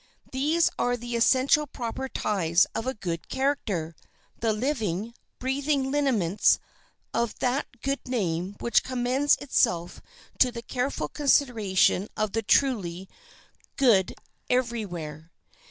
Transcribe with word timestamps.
These 0.31 0.71
are 0.79 0.97
the 0.97 1.15
essential 1.15 1.67
proper 1.67 2.09
ties 2.09 2.65
of 2.73 2.87
a 2.87 2.95
good 2.95 3.29
character, 3.29 3.95
the 4.39 4.51
living, 4.51 5.13
breathing 5.37 5.91
lineaments 5.91 6.57
of 7.13 7.37
that 7.37 7.67
good 7.83 8.07
name 8.07 8.55
which 8.59 8.81
commends 8.83 9.35
itself 9.35 10.01
to 10.39 10.51
the 10.51 10.63
careful 10.63 11.07
consideration 11.07 12.07
of 12.17 12.31
the 12.31 12.41
truly 12.41 13.09
good 13.77 14.15
every 14.49 14.87
where. 14.87 15.29